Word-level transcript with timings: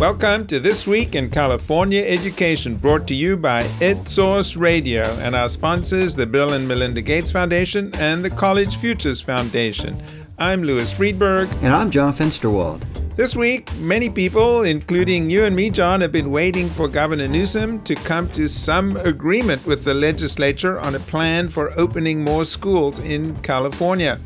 Welcome 0.00 0.46
to 0.46 0.58
This 0.58 0.86
Week 0.86 1.14
in 1.14 1.28
California 1.28 2.02
Education, 2.02 2.76
brought 2.76 3.06
to 3.08 3.14
you 3.14 3.36
by 3.36 3.64
EdSource 3.80 4.58
Radio 4.58 5.02
and 5.18 5.36
our 5.36 5.50
sponsors, 5.50 6.14
the 6.14 6.26
Bill 6.26 6.54
and 6.54 6.66
Melinda 6.66 7.02
Gates 7.02 7.30
Foundation 7.30 7.94
and 7.96 8.24
the 8.24 8.30
College 8.30 8.76
Futures 8.76 9.20
Foundation. 9.20 10.02
I'm 10.38 10.62
Louis 10.62 10.90
Freedberg. 10.90 11.52
And 11.62 11.74
I'm 11.74 11.90
John 11.90 12.14
Fensterwald. 12.14 12.82
This 13.14 13.36
week, 13.36 13.76
many 13.76 14.08
people, 14.08 14.62
including 14.62 15.28
you 15.28 15.44
and 15.44 15.54
me, 15.54 15.68
John, 15.68 16.00
have 16.00 16.12
been 16.12 16.30
waiting 16.30 16.70
for 16.70 16.88
Governor 16.88 17.28
Newsom 17.28 17.82
to 17.82 17.94
come 17.94 18.26
to 18.30 18.48
some 18.48 18.96
agreement 18.96 19.66
with 19.66 19.84
the 19.84 19.92
legislature 19.92 20.80
on 20.80 20.94
a 20.94 21.00
plan 21.00 21.50
for 21.50 21.78
opening 21.78 22.24
more 22.24 22.46
schools 22.46 23.00
in 23.00 23.36
California. 23.42 24.18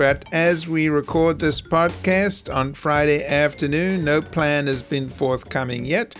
But 0.00 0.24
as 0.32 0.66
we 0.66 0.88
record 0.88 1.40
this 1.40 1.60
podcast 1.60 2.50
on 2.50 2.72
Friday 2.72 3.22
afternoon, 3.22 4.02
no 4.02 4.22
plan 4.22 4.66
has 4.66 4.80
been 4.82 5.10
forthcoming 5.10 5.84
yet. 5.84 6.14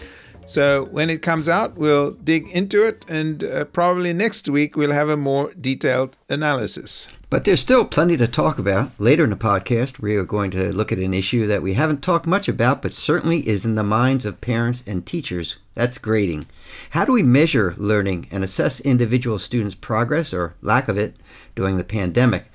So 0.44 0.84
when 0.90 1.08
it 1.08 1.22
comes 1.22 1.48
out, 1.48 1.78
we'll 1.78 2.10
dig 2.10 2.50
into 2.50 2.86
it, 2.86 3.06
and 3.08 3.42
uh, 3.42 3.64
probably 3.64 4.12
next 4.12 4.50
week 4.50 4.76
we'll 4.76 4.92
have 4.92 5.08
a 5.08 5.16
more 5.16 5.54
detailed 5.58 6.18
analysis. 6.28 7.08
But 7.30 7.46
there's 7.46 7.60
still 7.60 7.86
plenty 7.86 8.18
to 8.18 8.26
talk 8.26 8.58
about. 8.58 8.90
Later 8.98 9.24
in 9.24 9.30
the 9.30 9.36
podcast, 9.36 9.98
we 9.98 10.14
are 10.14 10.24
going 10.24 10.50
to 10.50 10.74
look 10.74 10.92
at 10.92 10.98
an 10.98 11.14
issue 11.14 11.46
that 11.46 11.62
we 11.62 11.72
haven't 11.72 12.02
talked 12.02 12.26
much 12.26 12.48
about, 12.48 12.82
but 12.82 12.92
certainly 12.92 13.48
is 13.48 13.64
in 13.64 13.76
the 13.76 13.82
minds 13.82 14.26
of 14.26 14.42
parents 14.42 14.84
and 14.86 15.06
teachers. 15.06 15.56
That's 15.72 15.96
grading. 15.96 16.44
How 16.90 17.06
do 17.06 17.12
we 17.12 17.22
measure 17.22 17.74
learning 17.78 18.28
and 18.30 18.44
assess 18.44 18.78
individual 18.80 19.38
students' 19.38 19.74
progress 19.74 20.34
or 20.34 20.54
lack 20.60 20.86
of 20.88 20.98
it 20.98 21.16
during 21.54 21.78
the 21.78 21.84
pandemic? 21.84 22.49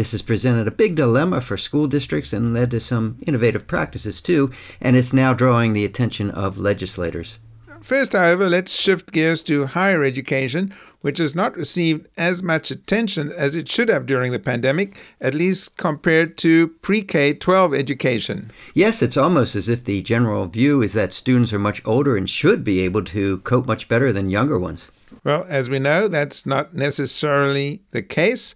This 0.00 0.12
has 0.12 0.22
presented 0.22 0.66
a 0.66 0.70
big 0.70 0.94
dilemma 0.94 1.42
for 1.42 1.58
school 1.58 1.86
districts 1.86 2.32
and 2.32 2.54
led 2.54 2.70
to 2.70 2.80
some 2.80 3.18
innovative 3.26 3.66
practices 3.66 4.22
too, 4.22 4.50
and 4.80 4.96
it's 4.96 5.12
now 5.12 5.34
drawing 5.34 5.74
the 5.74 5.84
attention 5.84 6.30
of 6.30 6.56
legislators. 6.56 7.38
First, 7.82 8.14
however, 8.14 8.48
let's 8.48 8.72
shift 8.72 9.12
gears 9.12 9.42
to 9.42 9.66
higher 9.66 10.02
education, 10.02 10.72
which 11.02 11.18
has 11.18 11.34
not 11.34 11.54
received 11.54 12.08
as 12.16 12.42
much 12.42 12.70
attention 12.70 13.30
as 13.30 13.54
it 13.54 13.68
should 13.68 13.90
have 13.90 14.06
during 14.06 14.32
the 14.32 14.38
pandemic, 14.38 14.98
at 15.20 15.34
least 15.34 15.76
compared 15.76 16.38
to 16.38 16.68
pre 16.80 17.02
K 17.02 17.34
12 17.34 17.74
education. 17.74 18.50
Yes, 18.72 19.02
it's 19.02 19.18
almost 19.18 19.54
as 19.54 19.68
if 19.68 19.84
the 19.84 20.00
general 20.00 20.46
view 20.46 20.80
is 20.80 20.94
that 20.94 21.12
students 21.12 21.52
are 21.52 21.58
much 21.58 21.82
older 21.84 22.16
and 22.16 22.30
should 22.30 22.64
be 22.64 22.80
able 22.80 23.04
to 23.04 23.40
cope 23.40 23.66
much 23.66 23.86
better 23.86 24.12
than 24.12 24.30
younger 24.30 24.58
ones. 24.58 24.90
Well, 25.24 25.44
as 25.48 25.68
we 25.68 25.78
know, 25.78 26.08
that's 26.08 26.46
not 26.46 26.74
necessarily 26.74 27.82
the 27.90 28.00
case. 28.00 28.54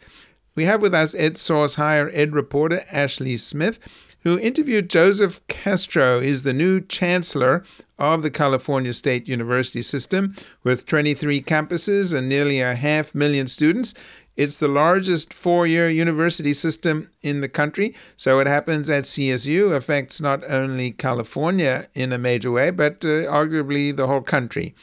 We 0.54 0.66
have 0.66 0.82
with 0.82 0.94
us 0.94 1.14
EdSource 1.14 1.74
Higher 1.74 2.10
Ed 2.12 2.32
reporter 2.32 2.84
Ashley 2.88 3.36
Smith, 3.36 3.80
who 4.20 4.38
interviewed 4.38 4.88
Joseph 4.88 5.44
Castro. 5.48 6.20
He's 6.20 6.44
the 6.44 6.52
new 6.52 6.80
chancellor 6.80 7.64
of 7.98 8.22
the 8.22 8.30
California 8.30 8.92
State 8.92 9.26
University 9.26 9.82
system 9.82 10.36
with 10.62 10.86
23 10.86 11.42
campuses 11.42 12.16
and 12.16 12.28
nearly 12.28 12.60
a 12.60 12.76
half 12.76 13.16
million 13.16 13.48
students. 13.48 13.94
It's 14.36 14.56
the 14.56 14.68
largest 14.68 15.34
four 15.34 15.66
year 15.66 15.88
university 15.88 16.54
system 16.54 17.10
in 17.20 17.40
the 17.40 17.48
country. 17.48 17.92
So, 18.16 18.36
what 18.36 18.46
happens 18.46 18.88
at 18.88 19.04
CSU 19.04 19.74
affects 19.74 20.20
not 20.20 20.48
only 20.48 20.92
California 20.92 21.88
in 21.94 22.12
a 22.12 22.18
major 22.18 22.52
way, 22.52 22.70
but 22.70 23.04
uh, 23.04 23.26
arguably 23.26 23.94
the 23.94 24.06
whole 24.06 24.22
country. 24.22 24.74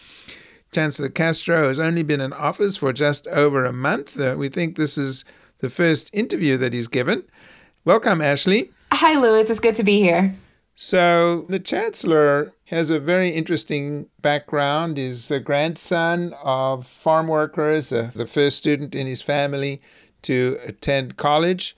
Chancellor 0.72 1.09
Castro 1.09 1.67
has 1.67 1.80
only 1.80 2.03
been 2.03 2.22
in 2.22 2.31
office 2.31 2.77
for 2.77 2.94
just 2.94 3.27
over 3.30 3.66
a 3.66 3.73
month. 3.73 4.17
Uh, 4.19 4.36
we 4.38 4.47
think 4.47 4.75
this 4.75 4.97
is 4.97 5.25
the 5.62 5.70
first 5.70 6.09
interview 6.12 6.58
that 6.58 6.73
he's 6.73 6.88
given. 6.88 7.23
Welcome, 7.86 8.20
Ashley. 8.22 8.72
Hi, 8.92 9.17
Louis. 9.17 9.50
It's 9.50 9.59
good 9.59 9.76
to 9.76 9.84
be 9.84 10.02
here. 10.02 10.34
So, 10.73 11.45
the 11.48 11.59
Chancellor 11.59 12.54
has 12.66 12.90
a 12.90 13.00
very 13.00 13.30
interesting 13.30 14.08
background. 14.21 14.98
He's 14.98 15.30
a 15.30 15.39
grandson 15.39 16.33
of 16.44 16.88
farm 16.88 17.27
workers, 17.27 17.94
uh, 17.94 18.11
the 18.16 18.26
first 18.26 18.58
student 18.58 18.95
in 18.95 19.05
his 19.05 19.21
family 19.21 19.82
to 20.23 20.58
attend 20.66 21.17
college, 21.17 21.76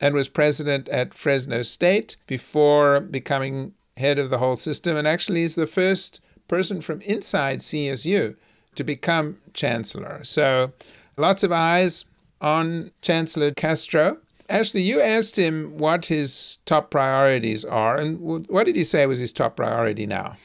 and 0.00 0.14
was 0.14 0.28
president 0.28 0.88
at 0.90 1.14
Fresno 1.14 1.62
State 1.62 2.16
before 2.26 3.00
becoming 3.00 3.72
head 3.96 4.18
of 4.18 4.30
the 4.30 4.38
whole 4.38 4.56
system. 4.56 4.96
And 4.96 5.08
actually, 5.08 5.40
he's 5.40 5.54
the 5.56 5.66
first 5.66 6.20
person 6.46 6.80
from 6.80 7.00
inside 7.00 7.60
CSU 7.60 8.36
to 8.76 8.84
become 8.84 9.38
chancellor. 9.54 10.22
So, 10.22 10.72
lots 11.16 11.42
of 11.42 11.50
eyes 11.50 12.04
on 12.40 12.90
Chancellor 13.02 13.52
Castro. 13.52 14.18
Ashley, 14.48 14.82
you 14.82 15.00
asked 15.00 15.38
him 15.38 15.76
what 15.76 16.06
his 16.06 16.58
top 16.66 16.90
priorities 16.90 17.64
are, 17.64 17.96
and 17.96 18.20
what 18.20 18.64
did 18.64 18.76
he 18.76 18.84
say 18.84 19.04
was 19.06 19.18
his 19.18 19.32
top 19.32 19.56
priority 19.56 20.06
now? 20.06 20.36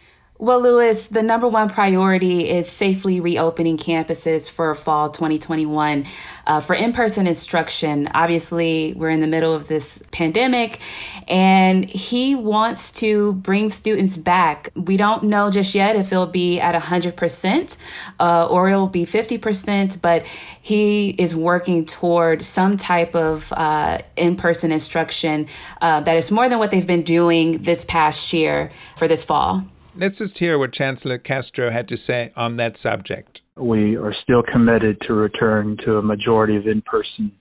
Well, 0.41 0.59
Louis, 0.59 1.07
the 1.07 1.21
number 1.21 1.47
one 1.47 1.69
priority 1.69 2.49
is 2.49 2.67
safely 2.67 3.19
reopening 3.19 3.77
campuses 3.77 4.49
for 4.49 4.73
fall 4.73 5.11
2021 5.11 6.07
uh, 6.47 6.59
for 6.59 6.73
in 6.73 6.93
person 6.93 7.27
instruction. 7.27 8.09
Obviously, 8.15 8.95
we're 8.97 9.11
in 9.11 9.21
the 9.21 9.27
middle 9.27 9.53
of 9.53 9.67
this 9.67 10.01
pandemic, 10.11 10.79
and 11.27 11.87
he 11.87 12.33
wants 12.33 12.91
to 12.93 13.33
bring 13.33 13.69
students 13.69 14.17
back. 14.17 14.71
We 14.73 14.97
don't 14.97 15.25
know 15.25 15.51
just 15.51 15.75
yet 15.75 15.95
if 15.95 16.11
it'll 16.11 16.25
be 16.25 16.59
at 16.59 16.73
100% 16.73 17.77
uh, 18.19 18.47
or 18.47 18.67
it'll 18.67 18.87
be 18.87 19.05
50%, 19.05 20.01
but 20.01 20.25
he 20.59 21.09
is 21.19 21.35
working 21.35 21.85
toward 21.85 22.41
some 22.41 22.77
type 22.77 23.13
of 23.15 23.53
uh, 23.53 23.99
in 24.15 24.37
person 24.37 24.71
instruction 24.71 25.45
uh, 25.81 25.99
that 25.99 26.17
is 26.17 26.31
more 26.31 26.49
than 26.49 26.57
what 26.57 26.71
they've 26.71 26.87
been 26.87 27.03
doing 27.03 27.61
this 27.61 27.85
past 27.85 28.33
year 28.33 28.71
for 28.97 29.07
this 29.07 29.23
fall. 29.23 29.63
Let's 29.95 30.19
just 30.19 30.37
hear 30.37 30.57
what 30.57 30.71
Chancellor 30.71 31.17
Castro 31.17 31.69
had 31.69 31.87
to 31.89 31.97
say 31.97 32.31
on 32.35 32.55
that 32.57 32.77
subject. 32.77 33.41
We 33.57 33.97
are 33.97 34.13
still 34.23 34.41
committed 34.41 34.97
to 35.07 35.13
return 35.13 35.77
to 35.85 35.97
a 35.97 36.01
majority 36.01 36.55
of 36.55 36.65
in 36.65 36.81
person 36.81 37.31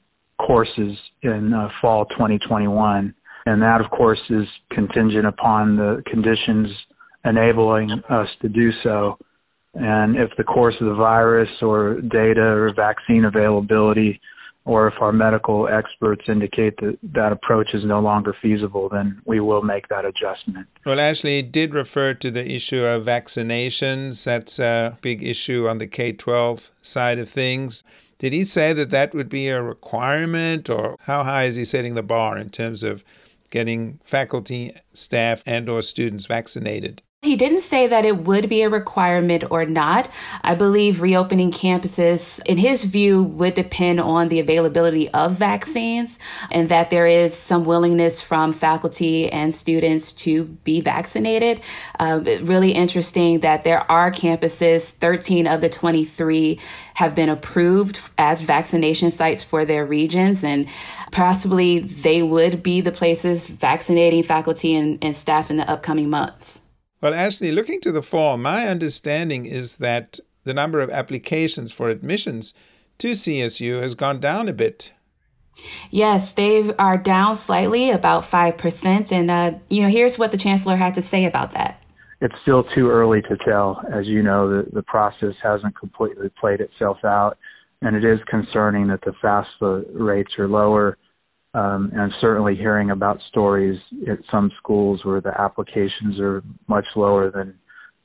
courses 0.44 0.96
in 1.22 1.52
uh, 1.54 1.68
fall 1.80 2.06
2021. 2.06 3.14
And 3.46 3.62
that, 3.62 3.80
of 3.80 3.90
course, 3.90 4.20
is 4.30 4.46
contingent 4.70 5.26
upon 5.26 5.76
the 5.76 6.02
conditions 6.10 6.68
enabling 7.24 7.90
us 8.08 8.28
to 8.42 8.48
do 8.48 8.70
so. 8.82 9.16
And 9.74 10.16
if 10.16 10.30
the 10.36 10.44
course 10.44 10.74
of 10.80 10.88
the 10.88 10.94
virus 10.94 11.48
or 11.62 12.00
data 12.00 12.42
or 12.42 12.72
vaccine 12.74 13.24
availability 13.24 14.20
or 14.64 14.88
if 14.88 14.94
our 15.00 15.12
medical 15.12 15.68
experts 15.68 16.22
indicate 16.28 16.76
that 16.78 16.98
that 17.02 17.32
approach 17.32 17.68
is 17.74 17.84
no 17.84 18.00
longer 18.00 18.34
feasible, 18.40 18.88
then 18.88 19.20
we 19.24 19.40
will 19.40 19.62
make 19.62 19.88
that 19.88 20.04
adjustment. 20.04 20.66
Well, 20.84 21.00
Ashley 21.00 21.42
did 21.42 21.74
refer 21.74 22.14
to 22.14 22.30
the 22.30 22.46
issue 22.54 22.84
of 22.84 23.04
vaccinations. 23.04 24.24
That's 24.24 24.58
a 24.58 24.98
big 25.00 25.22
issue 25.22 25.66
on 25.66 25.78
the 25.78 25.86
K 25.86 26.12
12 26.12 26.70
side 26.82 27.18
of 27.18 27.28
things. 27.28 27.82
Did 28.18 28.34
he 28.34 28.44
say 28.44 28.74
that 28.74 28.90
that 28.90 29.14
would 29.14 29.30
be 29.30 29.48
a 29.48 29.62
requirement, 29.62 30.68
or 30.68 30.96
how 31.00 31.24
high 31.24 31.44
is 31.44 31.56
he 31.56 31.64
setting 31.64 31.94
the 31.94 32.02
bar 32.02 32.36
in 32.36 32.50
terms 32.50 32.82
of 32.82 33.02
getting 33.50 33.98
faculty, 34.04 34.76
staff, 34.92 35.42
and 35.46 35.68
or 35.70 35.80
students 35.80 36.26
vaccinated? 36.26 37.02
He 37.22 37.36
didn't 37.36 37.60
say 37.60 37.86
that 37.86 38.06
it 38.06 38.24
would 38.24 38.48
be 38.48 38.62
a 38.62 38.70
requirement 38.70 39.44
or 39.50 39.66
not. 39.66 40.08
I 40.40 40.54
believe 40.54 41.02
reopening 41.02 41.52
campuses, 41.52 42.40
in 42.46 42.56
his 42.56 42.84
view, 42.84 43.22
would 43.22 43.52
depend 43.52 44.00
on 44.00 44.30
the 44.30 44.40
availability 44.40 45.10
of 45.10 45.32
vaccines 45.32 46.18
and 46.50 46.70
that 46.70 46.88
there 46.88 47.06
is 47.06 47.36
some 47.36 47.66
willingness 47.66 48.22
from 48.22 48.54
faculty 48.54 49.30
and 49.30 49.54
students 49.54 50.14
to 50.14 50.44
be 50.64 50.80
vaccinated. 50.80 51.60
Uh, 51.98 52.20
really 52.40 52.72
interesting 52.72 53.40
that 53.40 53.64
there 53.64 53.80
are 53.92 54.10
campuses, 54.10 54.90
13 54.90 55.46
of 55.46 55.60
the 55.60 55.68
23 55.68 56.58
have 56.94 57.14
been 57.14 57.28
approved 57.28 58.00
as 58.16 58.40
vaccination 58.40 59.10
sites 59.10 59.44
for 59.44 59.66
their 59.66 59.84
regions 59.84 60.42
and 60.42 60.66
possibly 61.12 61.80
they 61.80 62.22
would 62.22 62.62
be 62.62 62.80
the 62.80 62.92
places 62.92 63.46
vaccinating 63.46 64.22
faculty 64.22 64.74
and, 64.74 64.98
and 65.02 65.14
staff 65.14 65.50
in 65.50 65.58
the 65.58 65.70
upcoming 65.70 66.08
months. 66.08 66.59
Well, 67.00 67.14
Ashley, 67.14 67.50
looking 67.50 67.80
to 67.82 67.92
the 67.92 68.02
fall, 68.02 68.36
my 68.36 68.66
understanding 68.66 69.46
is 69.46 69.76
that 69.76 70.20
the 70.44 70.52
number 70.52 70.80
of 70.80 70.90
applications 70.90 71.72
for 71.72 71.88
admissions 71.88 72.52
to 72.98 73.12
CSU 73.12 73.80
has 73.80 73.94
gone 73.94 74.20
down 74.20 74.48
a 74.48 74.52
bit. 74.52 74.92
Yes, 75.90 76.32
they 76.32 76.72
are 76.74 76.98
down 76.98 77.36
slightly, 77.36 77.90
about 77.90 78.24
5%. 78.24 79.12
And, 79.12 79.30
uh, 79.30 79.52
you 79.68 79.82
know, 79.82 79.88
here's 79.88 80.18
what 80.18 80.30
the 80.30 80.38
chancellor 80.38 80.76
had 80.76 80.94
to 80.94 81.02
say 81.02 81.24
about 81.24 81.52
that. 81.52 81.82
It's 82.20 82.34
still 82.42 82.64
too 82.74 82.90
early 82.90 83.22
to 83.22 83.36
tell. 83.46 83.82
As 83.90 84.06
you 84.06 84.22
know, 84.22 84.48
the, 84.48 84.70
the 84.70 84.82
process 84.82 85.34
hasn't 85.42 85.78
completely 85.78 86.30
played 86.38 86.60
itself 86.60 86.98
out. 87.04 87.38
And 87.82 87.96
it 87.96 88.04
is 88.04 88.18
concerning 88.28 88.88
that 88.88 89.00
the 89.06 89.12
FAFSA 89.22 89.86
rates 89.94 90.32
are 90.38 90.48
lower 90.48 90.98
um, 91.54 91.90
and 91.94 92.12
certainly 92.20 92.54
hearing 92.54 92.90
about 92.90 93.18
stories 93.28 93.78
at 94.08 94.18
some 94.30 94.50
schools 94.58 95.00
where 95.04 95.20
the 95.20 95.38
applications 95.40 96.18
are 96.20 96.42
much 96.68 96.86
lower 96.94 97.30
than 97.30 97.58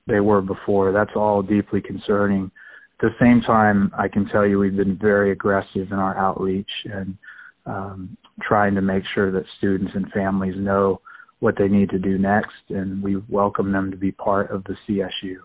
they 0.07 0.19
were 0.19 0.41
before. 0.41 0.91
That's 0.91 1.15
all 1.15 1.41
deeply 1.41 1.81
concerning. 1.81 2.51
At 2.99 3.09
the 3.09 3.15
same 3.19 3.41
time, 3.41 3.91
I 3.97 4.07
can 4.07 4.27
tell 4.29 4.47
you 4.47 4.57
we've 4.57 4.75
been 4.75 4.97
very 4.97 5.31
aggressive 5.31 5.91
in 5.91 5.99
our 5.99 6.17
outreach 6.17 6.69
and 6.85 7.17
um, 7.65 8.17
trying 8.41 8.75
to 8.75 8.81
make 8.81 9.03
sure 9.13 9.31
that 9.31 9.43
students 9.57 9.91
and 9.95 10.11
families 10.11 10.55
know 10.57 11.01
what 11.39 11.55
they 11.57 11.67
need 11.67 11.89
to 11.89 11.99
do 11.99 12.17
next, 12.17 12.69
and 12.69 13.03
we 13.03 13.17
welcome 13.29 13.71
them 13.71 13.91
to 13.91 13.97
be 13.97 14.11
part 14.11 14.49
of 14.51 14.63
the 14.63 14.75
CSU. 14.87 15.37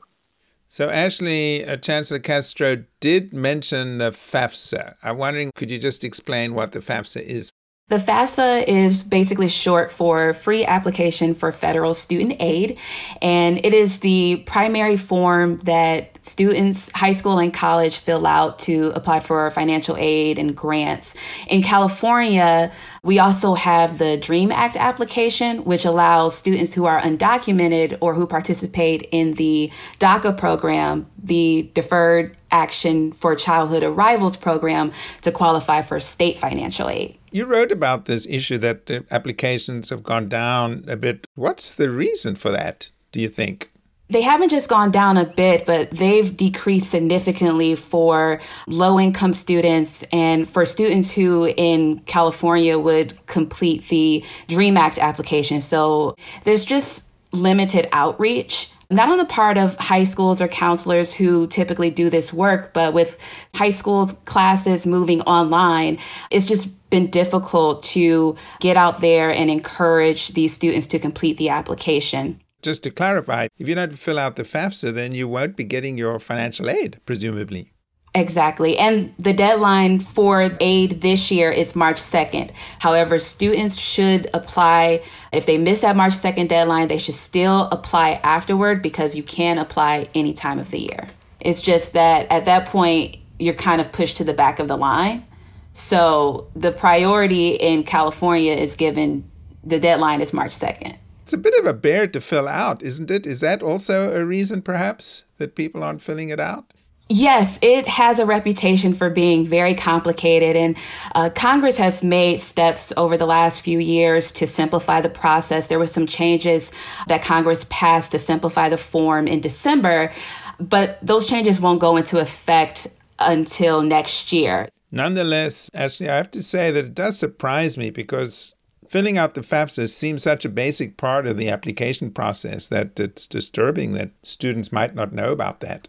So, 0.68 0.88
Ashley, 0.88 1.66
uh, 1.66 1.76
Chancellor 1.78 2.20
Castro 2.20 2.84
did 3.00 3.32
mention 3.32 3.98
the 3.98 4.12
FAFSA. 4.12 4.94
I'm 5.02 5.18
wondering, 5.18 5.50
could 5.56 5.70
you 5.70 5.78
just 5.78 6.04
explain 6.04 6.54
what 6.54 6.70
the 6.72 6.78
FAFSA 6.78 7.22
is? 7.22 7.50
The 7.90 7.96
FAFSA 7.96 8.68
is 8.68 9.02
basically 9.02 9.48
short 9.48 9.90
for 9.90 10.32
Free 10.32 10.64
Application 10.64 11.34
for 11.34 11.50
Federal 11.50 11.92
Student 11.92 12.36
Aid, 12.38 12.78
and 13.20 13.58
it 13.66 13.74
is 13.74 13.98
the 13.98 14.44
primary 14.46 14.96
form 14.96 15.58
that 15.64 16.16
students, 16.24 16.88
high 16.94 17.10
school 17.10 17.40
and 17.40 17.52
college, 17.52 17.96
fill 17.96 18.28
out 18.28 18.60
to 18.60 18.92
apply 18.94 19.18
for 19.18 19.50
financial 19.50 19.96
aid 19.98 20.38
and 20.38 20.56
grants. 20.56 21.16
In 21.48 21.62
California, 21.62 22.70
we 23.02 23.18
also 23.18 23.54
have 23.54 23.98
the 23.98 24.16
DREAM 24.18 24.52
Act 24.52 24.76
application, 24.76 25.64
which 25.64 25.84
allows 25.84 26.36
students 26.36 26.72
who 26.72 26.84
are 26.84 27.00
undocumented 27.00 27.98
or 28.00 28.14
who 28.14 28.24
participate 28.24 29.08
in 29.10 29.34
the 29.34 29.72
DACA 29.98 30.36
program, 30.36 31.08
the 31.20 31.68
Deferred 31.74 32.36
Action 32.52 33.10
for 33.10 33.34
Childhood 33.34 33.82
Arrivals 33.82 34.36
program, 34.36 34.92
to 35.22 35.32
qualify 35.32 35.82
for 35.82 35.98
state 35.98 36.38
financial 36.38 36.88
aid. 36.88 37.19
You 37.32 37.44
wrote 37.46 37.70
about 37.70 38.06
this 38.06 38.26
issue 38.26 38.58
that 38.58 38.90
applications 39.10 39.90
have 39.90 40.02
gone 40.02 40.28
down 40.28 40.84
a 40.88 40.96
bit. 40.96 41.26
What's 41.34 41.72
the 41.72 41.90
reason 41.90 42.34
for 42.34 42.50
that, 42.50 42.90
do 43.12 43.20
you 43.20 43.28
think? 43.28 43.70
They 44.08 44.22
haven't 44.22 44.48
just 44.48 44.68
gone 44.68 44.90
down 44.90 45.16
a 45.16 45.24
bit, 45.24 45.64
but 45.64 45.92
they've 45.92 46.36
decreased 46.36 46.90
significantly 46.90 47.76
for 47.76 48.40
low 48.66 48.98
income 48.98 49.32
students 49.32 50.02
and 50.10 50.48
for 50.48 50.64
students 50.64 51.12
who 51.12 51.46
in 51.46 52.00
California 52.06 52.76
would 52.76 53.24
complete 53.26 53.86
the 53.88 54.24
DREAM 54.48 54.76
Act 54.76 54.98
application. 54.98 55.60
So 55.60 56.16
there's 56.42 56.64
just 56.64 57.04
limited 57.30 57.88
outreach 57.92 58.72
not 58.90 59.08
on 59.08 59.18
the 59.18 59.24
part 59.24 59.56
of 59.56 59.76
high 59.76 60.04
schools 60.04 60.42
or 60.42 60.48
counselors 60.48 61.14
who 61.14 61.46
typically 61.46 61.90
do 61.90 62.10
this 62.10 62.32
work, 62.32 62.72
but 62.72 62.92
with 62.92 63.18
high 63.54 63.70
schools 63.70 64.14
classes 64.24 64.86
moving 64.86 65.20
online, 65.22 65.98
it's 66.30 66.46
just 66.46 66.68
been 66.90 67.08
difficult 67.08 67.82
to 67.84 68.36
get 68.58 68.76
out 68.76 69.00
there 69.00 69.30
and 69.30 69.48
encourage 69.48 70.28
these 70.28 70.52
students 70.52 70.86
to 70.88 70.98
complete 70.98 71.36
the 71.38 71.48
application. 71.48 72.40
Just 72.62 72.82
to 72.82 72.90
clarify, 72.90 73.48
if 73.58 73.68
you 73.68 73.74
don't 73.74 73.98
fill 73.98 74.18
out 74.18 74.36
the 74.36 74.42
FAFSA, 74.42 74.92
then 74.92 75.14
you 75.14 75.26
won't 75.26 75.56
be 75.56 75.64
getting 75.64 75.96
your 75.96 76.18
financial 76.18 76.68
aid, 76.68 77.00
presumably. 77.06 77.69
Exactly. 78.14 78.76
And 78.76 79.14
the 79.18 79.32
deadline 79.32 80.00
for 80.00 80.56
aid 80.60 81.00
this 81.00 81.30
year 81.30 81.52
is 81.52 81.76
March 81.76 81.96
2nd. 81.96 82.50
However, 82.80 83.20
students 83.20 83.76
should 83.76 84.28
apply. 84.34 85.02
If 85.32 85.46
they 85.46 85.58
miss 85.58 85.80
that 85.80 85.94
March 85.94 86.14
2nd 86.14 86.48
deadline, 86.48 86.88
they 86.88 86.98
should 86.98 87.14
still 87.14 87.68
apply 87.70 88.20
afterward 88.24 88.82
because 88.82 89.14
you 89.14 89.22
can 89.22 89.58
apply 89.58 90.08
any 90.12 90.34
time 90.34 90.58
of 90.58 90.72
the 90.72 90.80
year. 90.80 91.06
It's 91.38 91.62
just 91.62 91.92
that 91.92 92.26
at 92.30 92.46
that 92.46 92.66
point, 92.66 93.18
you're 93.38 93.54
kind 93.54 93.80
of 93.80 93.92
pushed 93.92 94.16
to 94.18 94.24
the 94.24 94.34
back 94.34 94.58
of 94.58 94.66
the 94.66 94.76
line. 94.76 95.24
So 95.72 96.48
the 96.54 96.72
priority 96.72 97.50
in 97.50 97.84
California 97.84 98.52
is 98.52 98.74
given 98.76 99.30
the 99.62 99.78
deadline 99.78 100.20
is 100.20 100.32
March 100.32 100.52
2nd. 100.52 100.96
It's 101.22 101.32
a 101.32 101.38
bit 101.38 101.54
of 101.60 101.64
a 101.64 101.72
bear 101.72 102.08
to 102.08 102.20
fill 102.20 102.48
out, 102.48 102.82
isn't 102.82 103.10
it? 103.10 103.24
Is 103.24 103.40
that 103.40 103.62
also 103.62 104.12
a 104.12 104.26
reason, 104.26 104.62
perhaps, 104.62 105.24
that 105.38 105.54
people 105.54 105.84
aren't 105.84 106.02
filling 106.02 106.28
it 106.28 106.40
out? 106.40 106.74
Yes, 107.12 107.58
it 107.60 107.88
has 107.88 108.20
a 108.20 108.24
reputation 108.24 108.94
for 108.94 109.10
being 109.10 109.44
very 109.44 109.74
complicated, 109.74 110.54
and 110.54 110.76
uh, 111.12 111.28
Congress 111.30 111.76
has 111.76 112.04
made 112.04 112.40
steps 112.40 112.92
over 112.96 113.16
the 113.16 113.26
last 113.26 113.62
few 113.62 113.80
years 113.80 114.30
to 114.30 114.46
simplify 114.46 115.00
the 115.00 115.08
process. 115.08 115.66
There 115.66 115.80
were 115.80 115.88
some 115.88 116.06
changes 116.06 116.70
that 117.08 117.20
Congress 117.20 117.66
passed 117.68 118.12
to 118.12 118.18
simplify 118.20 118.68
the 118.68 118.78
form 118.78 119.26
in 119.26 119.40
December, 119.40 120.12
but 120.60 121.00
those 121.02 121.26
changes 121.26 121.60
won't 121.60 121.80
go 121.80 121.96
into 121.96 122.20
effect 122.20 122.86
until 123.18 123.82
next 123.82 124.32
year. 124.32 124.68
Nonetheless, 124.92 125.68
actually, 125.74 126.10
I 126.10 126.16
have 126.16 126.30
to 126.30 126.44
say 126.44 126.70
that 126.70 126.84
it 126.84 126.94
does 126.94 127.18
surprise 127.18 127.76
me 127.76 127.90
because 127.90 128.54
filling 128.88 129.18
out 129.18 129.34
the 129.34 129.40
FAFSA 129.40 129.88
seems 129.88 130.22
such 130.22 130.44
a 130.44 130.48
basic 130.48 130.96
part 130.96 131.26
of 131.26 131.38
the 131.38 131.50
application 131.50 132.12
process 132.12 132.68
that 132.68 133.00
it's 133.00 133.26
disturbing 133.26 133.94
that 133.94 134.12
students 134.22 134.70
might 134.70 134.94
not 134.94 135.12
know 135.12 135.32
about 135.32 135.58
that. 135.58 135.88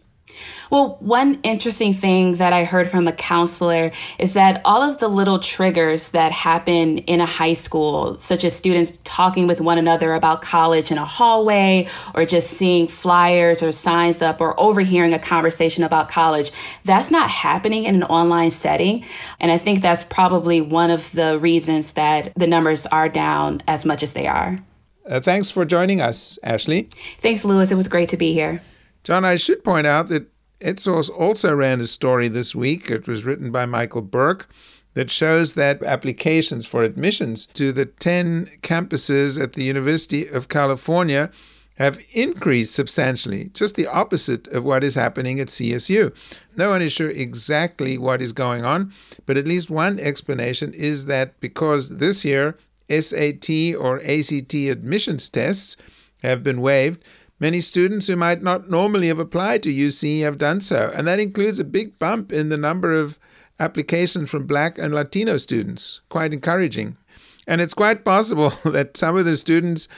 Well, 0.70 0.96
one 1.00 1.38
interesting 1.42 1.92
thing 1.92 2.36
that 2.36 2.52
I 2.52 2.64
heard 2.64 2.88
from 2.88 3.06
a 3.06 3.12
counselor 3.12 3.92
is 4.18 4.34
that 4.34 4.62
all 4.64 4.82
of 4.82 4.98
the 4.98 5.08
little 5.08 5.38
triggers 5.38 6.08
that 6.10 6.32
happen 6.32 6.98
in 6.98 7.20
a 7.20 7.26
high 7.26 7.52
school, 7.52 8.16
such 8.18 8.42
as 8.42 8.56
students 8.56 8.98
talking 9.04 9.46
with 9.46 9.60
one 9.60 9.76
another 9.76 10.14
about 10.14 10.40
college 10.40 10.90
in 10.90 10.96
a 10.96 11.04
hallway, 11.04 11.88
or 12.14 12.24
just 12.24 12.50
seeing 12.50 12.88
flyers 12.88 13.62
or 13.62 13.70
signs 13.70 14.22
up, 14.22 14.40
or 14.40 14.58
overhearing 14.58 15.12
a 15.12 15.18
conversation 15.18 15.84
about 15.84 16.08
college, 16.08 16.52
that's 16.84 17.10
not 17.10 17.28
happening 17.28 17.84
in 17.84 17.96
an 17.96 18.04
online 18.04 18.50
setting. 18.50 19.04
And 19.40 19.52
I 19.52 19.58
think 19.58 19.82
that's 19.82 20.04
probably 20.04 20.60
one 20.60 20.90
of 20.90 21.12
the 21.12 21.38
reasons 21.38 21.92
that 21.92 22.32
the 22.34 22.46
numbers 22.46 22.86
are 22.86 23.08
down 23.08 23.62
as 23.68 23.84
much 23.84 24.02
as 24.02 24.14
they 24.14 24.26
are. 24.26 24.58
Uh, 25.04 25.20
thanks 25.20 25.50
for 25.50 25.64
joining 25.64 26.00
us, 26.00 26.38
Ashley. 26.42 26.88
Thanks, 27.20 27.44
Louis. 27.44 27.70
It 27.70 27.74
was 27.74 27.88
great 27.88 28.08
to 28.10 28.16
be 28.16 28.32
here. 28.32 28.62
John, 29.04 29.24
I 29.24 29.36
should 29.36 29.64
point 29.64 29.86
out 29.86 30.08
that 30.08 30.28
EdSource 30.60 31.10
also 31.10 31.52
ran 31.52 31.80
a 31.80 31.86
story 31.86 32.28
this 32.28 32.54
week. 32.54 32.90
It 32.90 33.08
was 33.08 33.24
written 33.24 33.50
by 33.50 33.66
Michael 33.66 34.02
Burke 34.02 34.48
that 34.94 35.10
shows 35.10 35.54
that 35.54 35.82
applications 35.82 36.66
for 36.66 36.84
admissions 36.84 37.46
to 37.46 37.72
the 37.72 37.86
10 37.86 38.46
campuses 38.62 39.42
at 39.42 39.54
the 39.54 39.64
University 39.64 40.28
of 40.28 40.48
California 40.48 41.30
have 41.76 41.98
increased 42.12 42.74
substantially, 42.74 43.50
just 43.54 43.74
the 43.74 43.86
opposite 43.86 44.46
of 44.48 44.62
what 44.62 44.84
is 44.84 44.94
happening 44.94 45.40
at 45.40 45.48
CSU. 45.48 46.14
No 46.54 46.70
one 46.70 46.82
is 46.82 46.92
sure 46.92 47.10
exactly 47.10 47.96
what 47.96 48.20
is 48.20 48.32
going 48.32 48.64
on, 48.64 48.92
but 49.24 49.38
at 49.38 49.46
least 49.46 49.70
one 49.70 49.98
explanation 49.98 50.74
is 50.74 51.06
that 51.06 51.40
because 51.40 51.96
this 51.96 52.24
year 52.24 52.58
SAT 52.90 53.48
or 53.78 54.00
ACT 54.04 54.54
admissions 54.54 55.30
tests 55.30 55.76
have 56.22 56.42
been 56.42 56.60
waived, 56.60 57.02
Many 57.42 57.60
students 57.60 58.06
who 58.06 58.14
might 58.14 58.40
not 58.40 58.70
normally 58.70 59.08
have 59.08 59.18
applied 59.18 59.64
to 59.64 59.74
UC 59.74 60.22
have 60.22 60.38
done 60.38 60.60
so, 60.60 60.92
and 60.94 61.08
that 61.08 61.18
includes 61.18 61.58
a 61.58 61.64
big 61.64 61.98
bump 61.98 62.30
in 62.30 62.50
the 62.50 62.56
number 62.56 62.92
of 62.92 63.18
applications 63.58 64.30
from 64.30 64.46
black 64.46 64.78
and 64.78 64.94
Latino 64.94 65.36
students. 65.38 66.02
Quite 66.08 66.32
encouraging. 66.32 66.96
And 67.44 67.60
it's 67.60 67.74
quite 67.74 68.04
possible 68.04 68.50
that 68.64 68.96
some 68.96 69.16
of 69.16 69.24
the 69.24 69.36
students 69.36 69.88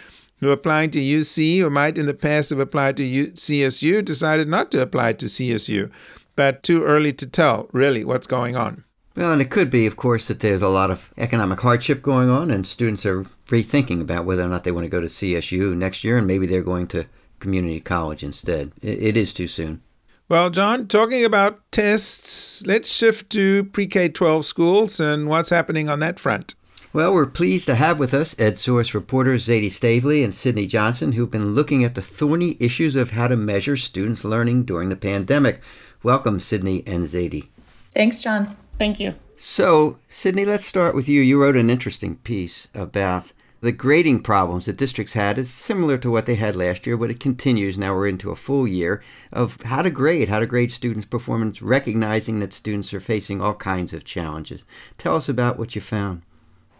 who 0.41 0.49
are 0.49 0.53
applying 0.53 0.91
to 0.93 0.99
UC 0.99 1.61
or 1.61 1.69
might 1.69 1.99
in 1.99 2.07
the 2.07 2.15
past 2.15 2.49
have 2.49 2.59
applied 2.59 2.97
to 2.97 3.05
U- 3.05 3.33
CSU 3.33 4.03
decided 4.03 4.49
not 4.49 4.71
to 4.71 4.81
apply 4.81 5.13
to 5.13 5.27
CSU. 5.27 5.93
But 6.37 6.63
too 6.63 6.83
early 6.83 7.13
to 7.13 7.27
tell, 7.27 7.69
really, 7.73 8.07
what's 8.07 8.27
going 8.27 8.57
on. 8.57 8.85
Well, 9.17 9.33
and 9.33 9.43
it 9.43 9.51
could 9.51 9.71
be, 9.71 9.85
of 9.87 9.97
course, 9.97 10.29
that 10.29 10.41
there's 10.41 10.63
a 10.63 10.69
lot 10.69 10.91
of 10.91 11.13
economic 11.19 11.61
hardship 11.61 12.01
going 12.01 12.31
on, 12.31 12.51
and 12.51 12.67
students 12.67 13.05
are 13.05 13.27
rethinking 13.49 14.01
about 14.01 14.25
whether 14.25 14.43
or 14.43 14.49
not 14.49 14.65
they 14.65 14.73
want 14.73 14.87
to 14.87 14.89
go 14.89 15.03
to 15.03 15.09
CSU 15.09 15.77
next 15.77 16.05
year, 16.05 16.17
and 16.17 16.27
maybe 16.27 16.47
they're 16.47 16.63
going 16.63 16.87
to 16.87 17.05
community 17.45 17.79
college 17.79 18.25
instead. 18.25 18.73
it 18.83 19.17
is 19.17 19.33
too 19.33 19.47
soon. 19.47 19.83
Well, 20.27 20.49
John, 20.49 20.89
talking 20.89 21.25
about 21.25 21.61
tests, 21.71 22.65
let's 22.67 22.91
shift 22.91 23.29
to 23.31 23.65
pre 23.65 23.87
K 23.87 24.09
12 24.09 24.47
schools 24.47 24.99
and 24.99 25.29
what's 25.29 25.51
happening 25.51 25.91
on 25.91 26.01
that 26.01 26.19
front. 26.19 26.55
Well, 26.95 27.13
we're 27.13 27.27
pleased 27.27 27.67
to 27.67 27.75
have 27.75 27.99
with 27.99 28.15
us 28.15 28.35
EdSource 28.37 28.95
reporters 28.95 29.47
Zaidee 29.47 29.67
Stavely 29.67 30.25
and 30.25 30.35
Sydney 30.35 30.67
Johnson, 30.67 31.13
who've 31.13 31.31
been 31.31 31.55
looking 31.55 31.85
at 31.85 31.95
the 31.95 32.01
thorny 32.01 32.57
issues 32.59 32.97
of 32.97 33.11
how 33.11 33.29
to 33.29 33.37
measure 33.37 33.77
students' 33.77 34.25
learning 34.25 34.65
during 34.65 34.89
the 34.89 34.97
pandemic. 34.97 35.61
Welcome, 36.03 36.41
Sydney 36.41 36.83
and 36.87 37.05
Zadie. 37.05 37.49
Thanks, 37.91 38.23
John. 38.23 38.57
Thank 38.79 39.01
you. 39.01 39.15
So, 39.37 39.99
Sydney, 40.09 40.47
let's 40.47 40.65
start 40.65 40.95
with 40.95 41.09
you. 41.09 41.21
You 41.21 41.43
wrote 41.43 41.57
an 41.57 41.69
interesting 41.69 42.17
piece 42.17 42.69
about 42.75 43.33
the 43.65 43.73
grading 43.73 44.21
problems 44.21 44.67
that 44.67 44.77
districts 44.77 45.15
had 45.15 45.39
is 45.39 45.51
similar 45.51 45.97
to 45.97 46.11
what 46.11 46.27
they 46.27 46.35
had 46.35 46.55
last 46.55 46.87
year, 46.87 46.99
but 46.99 47.11
it 47.11 47.19
continues. 47.19 47.79
Now 47.79 47.95
we're 47.95 48.09
into 48.09 48.31
a 48.31 48.37
full 48.37 48.69
year 48.69 49.03
of 49.33 49.57
how 49.63 49.81
to 49.81 49.91
grade, 49.91 50.29
how 50.29 50.41
to 50.41 50.47
grade 50.47 50.71
students' 50.71 51.07
performance, 51.07 51.63
recognizing 51.63 52.41
that 52.41 52.53
students 52.53 52.93
are 52.93 53.01
facing 53.01 53.41
all 53.41 53.55
kinds 53.55 53.95
of 53.95 54.05
challenges. 54.05 54.65
Tell 54.99 55.17
us 55.17 55.31
about 55.31 55.59
what 55.59 55.75
you 55.75 55.81
found. 55.81 56.21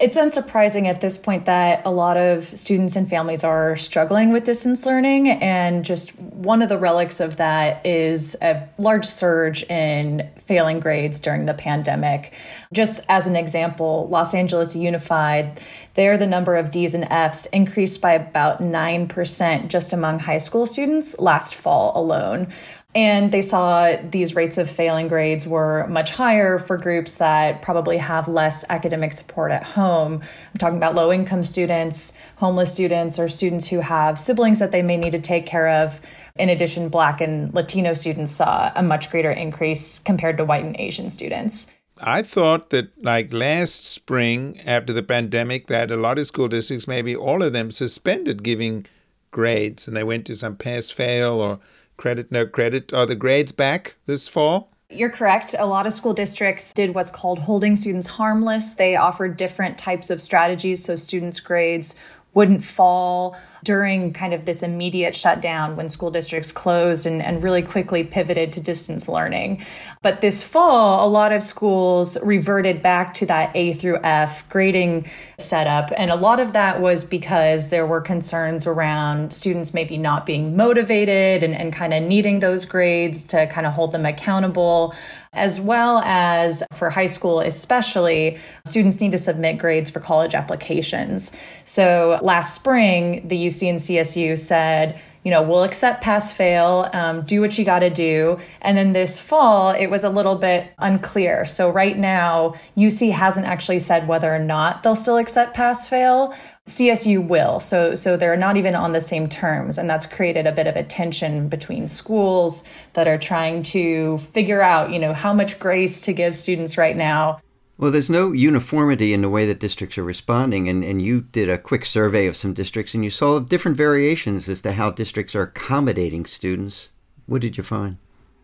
It's 0.01 0.17
unsurprising 0.17 0.87
at 0.87 1.01
this 1.01 1.17
point 1.17 1.45
that 1.45 1.83
a 1.85 1.91
lot 1.91 2.17
of 2.17 2.45
students 2.45 2.97
and 2.97 3.09
families 3.09 3.45
are 3.45 3.77
struggling 3.77 4.33
with 4.33 4.45
distance 4.45 4.85
learning. 4.85 5.29
And 5.31 5.85
just 5.85 6.19
one 6.19 6.63
of 6.63 6.69
the 6.69 6.77
relics 6.77 7.21
of 7.21 7.37
that 7.37 7.87
is 7.87 8.37
a 8.43 8.69
large 8.77 9.05
surge 9.05 9.63
in 9.65 10.29
failing 10.37 10.81
grades 10.81 11.21
during 11.21 11.47
the 11.47 11.55
pandemic. 11.55 12.33
Just 12.73 13.05
as 13.09 13.29
an 13.29 13.37
example, 13.37 14.09
Los 14.11 14.35
Angeles 14.35 14.75
Unified, 14.75 15.61
there 15.95 16.19
the 16.19 16.27
number 16.27 16.57
of 16.57 16.73
D's 16.73 16.95
and 16.95 17.05
F's 17.05 17.47
increased 17.47 18.01
by 18.01 18.15
about 18.15 18.61
9% 18.61 19.69
just 19.69 19.93
among 19.93 20.19
high 20.19 20.39
school 20.39 20.67
students 20.67 21.17
last 21.21 21.55
fall 21.55 21.93
alone. 21.95 22.49
And 22.95 23.33
they 23.33 23.43
saw 23.43 23.97
these 24.09 24.37
rates 24.37 24.57
of 24.57 24.71
failing 24.71 25.09
grades 25.09 25.49
were 25.49 25.87
much 25.89 26.11
higher 26.11 26.61
for 26.61 26.77
groups 26.77 27.17
that 27.17 27.61
probably 27.61 27.99
have 27.99 28.29
less 28.29 28.65
academic 28.71 29.13
support 29.13 29.51
at 29.51 29.65
home. 29.65 30.23
I'm 30.23 30.59
talking 30.59 30.77
about 30.77 30.95
low 30.95 31.13
income 31.13 31.43
students, 31.43 32.17
homeless 32.37 32.73
students, 32.73 33.19
or 33.19 33.29
students 33.29 33.67
who 33.67 33.81
have 33.81 34.19
siblings 34.21 34.61
that 34.61 34.71
they 34.71 34.83
may 34.83 34.97
need 34.97 35.11
to 35.11 35.19
take 35.19 35.45
care 35.45 35.69
of. 35.69 36.01
In 36.37 36.49
addition, 36.49 36.89
Black 36.89 37.21
and 37.21 37.53
Latino 37.53 37.95
students 37.95 38.31
saw 38.31 38.71
a 38.77 38.83
much 38.83 39.11
greater 39.11 39.31
increase 39.31 39.99
compared 39.99 40.37
to 40.37 40.45
white 40.45 40.65
and 40.65 40.77
Asian 40.79 41.11
students. 41.11 41.67
I 41.99 42.23
thought 42.23 42.71
that, 42.71 42.91
like 43.03 43.33
last 43.33 43.85
spring 43.85 44.61
after 44.65 44.93
the 44.93 45.03
pandemic, 45.03 45.67
that 45.67 45.91
a 45.91 45.97
lot 45.97 46.19
of 46.19 46.27
school 46.27 46.49
districts, 46.49 46.87
maybe 46.87 47.15
all 47.15 47.43
of 47.43 47.53
them, 47.53 47.73
suspended 47.73 48.45
giving 48.45 48.87
grades 49.35 49.89
and 49.89 49.97
they 49.97 50.05
went 50.05 50.25
to 50.25 50.35
some 50.35 50.57
pass 50.57 50.91
fail 50.91 51.41
or 51.41 51.59
credit, 51.97 52.31
no 52.31 52.47
credit. 52.47 52.93
Are 52.93 53.07
the 53.07 53.15
grades 53.15 53.53
back 53.53 53.97
this 54.07 54.29
fall? 54.29 54.71
You're 54.91 55.11
correct. 55.11 55.55
A 55.59 55.67
lot 55.67 55.87
of 55.87 55.93
school 55.93 56.15
districts 56.15 56.73
did 56.73 56.95
what's 56.95 57.11
called 57.11 57.41
holding 57.41 57.75
students 57.75 58.07
harmless. 58.07 58.75
They 58.75 58.97
offered 58.97 59.37
different 59.37 59.79
types 59.79 60.11
of 60.11 60.23
strategies 60.23 60.85
so 60.85 60.97
students' 60.97 61.41
grades 61.41 61.99
wouldn't 62.35 62.65
fall 62.65 63.37
during 63.65 64.13
kind 64.13 64.33
of 64.35 64.45
this 64.45 64.63
immediate 64.63 65.17
shutdown 65.17 65.75
when 65.75 65.89
school 65.89 66.11
districts 66.11 66.53
closed 66.53 67.07
and, 67.07 67.23
and 67.23 67.43
really 67.43 67.63
quickly 67.63 68.05
pivoted 68.05 68.53
to 68.53 68.61
distance 68.61 69.09
learning. 69.09 69.65
But 70.03 70.21
this 70.21 70.43
fall, 70.43 71.07
a 71.07 71.09
lot 71.09 71.33
of 71.33 71.43
schools 71.43 72.19
reverted 72.23 72.83
back 72.83 73.15
to 73.15 73.27
that 73.27 73.51
A 73.57 73.73
through 73.73 74.01
F 74.03 74.49
grading 74.49 75.09
setup. 75.39 75.91
And 75.97 76.11
a 76.11 76.17
lot 76.17 76.41
of 76.41 76.53
that 76.53 76.81
was 76.81 77.05
because 77.05 77.71
there 77.71 77.87
were 77.87 78.01
concerns 78.01 78.67
around 78.67 79.33
students 79.33 79.73
maybe 79.73 79.97
not 79.97 80.27
being 80.27 80.57
motivated 80.57 81.43
and, 81.43 81.55
and 81.55 81.73
kind 81.73 81.95
of 81.95 82.03
needing 82.03 82.41
those 82.41 82.67
grades 82.67 83.25
to 83.25 83.47
kind 83.47 83.67
of 83.67 83.73
hold 83.73 83.93
them 83.93 84.05
accountable 84.05 84.95
as 85.35 85.61
well 85.61 86.01
as 86.05 86.63
for 86.73 86.91
high 86.91 87.07
school, 87.07 87.41
especially, 87.41 88.39
students 88.65 89.01
need 89.01 89.13
to 89.13 89.19
submit 89.19 89.59
grades 89.59 89.91
for 89.91 90.01
college 90.01 90.35
applications. 90.35 91.33
So 91.65 92.19
last 92.23 92.55
spring, 92.55 93.27
the 93.27 93.37
UC 93.55 93.71
and 93.71 93.79
CSU 93.79 94.39
said, 94.39 95.01
you 95.25 95.31
know, 95.31 95.43
we'll 95.43 95.63
accept 95.63 96.03
pass 96.03 96.33
fail, 96.33 96.91
um, 96.93 97.23
do 97.23 97.41
what 97.41 97.57
you 97.57 97.65
got 97.65 97.79
to 97.79 97.89
do. 97.89 98.39
And 98.61 98.77
then 98.77 98.93
this 98.93 99.19
fall, 99.19 99.71
it 99.71 99.87
was 99.87 100.05
a 100.05 100.11
little 100.11 100.35
bit 100.35 100.71
unclear. 100.79 101.47
So 101.47 101.71
right 101.71 101.97
now, 101.97 102.55
UC 102.77 103.13
hasn't 103.13 103.47
actually 103.47 103.79
said 103.79 104.07
whether 104.07 104.35
or 104.35 104.39
not 104.39 104.83
they'll 104.83 104.95
still 104.95 105.17
accept 105.17 105.55
pass 105.55 105.89
fail. 105.89 106.35
CSU 106.67 107.27
will. 107.27 107.59
So 107.59 107.95
so 107.95 108.17
they're 108.17 108.37
not 108.37 108.57
even 108.57 108.75
on 108.75 108.93
the 108.93 109.01
same 109.01 109.29
terms 109.29 109.77
and 109.77 109.89
that's 109.89 110.07
created 110.07 110.47
a 110.47 110.53
bit 110.53 110.67
of 110.67 110.77
a 110.77 110.83
tension 110.83 111.49
between 111.49 111.89
schools 111.89 112.65
that 112.95 113.07
are 113.07 113.19
trying 113.19 113.63
to 113.65 114.19
figure 114.19 114.63
out, 114.63 114.91
you 114.91 114.99
know, 114.99 115.13
how 115.13 115.35
much 115.35 115.59
grace 115.59 116.01
to 116.03 116.13
give 116.13 116.37
students 116.37 116.79
right 116.79 116.97
now. 116.97 117.41
Well, 117.77 117.91
there's 117.91 118.11
no 118.11 118.31
uniformity 118.31 119.13
in 119.13 119.23
the 119.23 119.29
way 119.29 119.47
that 119.47 119.59
districts 119.59 119.99
are 119.99 120.05
responding, 120.05 120.69
and, 120.69 120.85
and 120.85 121.03
you 121.03 121.23
did 121.23 121.49
a 121.49 121.59
quick 121.59 121.85
survey 121.85 122.27
of 122.27 122.37
some 122.37 122.53
districts 122.53 122.95
and 122.95 123.05
you 123.05 123.11
saw 123.11 123.41
different 123.41 123.77
variations 123.77 124.49
as 124.49 124.63
to 124.63 124.73
how 124.73 124.93
districts 124.93 125.35
are 125.35 125.43
accommodating 125.43 126.25
students. 126.25 126.91
What 127.27 127.43
did 127.43 127.57
you 127.57 127.65
find? 127.65 127.97